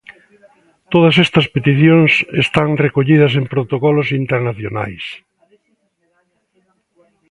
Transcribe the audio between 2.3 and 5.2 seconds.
están recollidas en protocolos internacionais.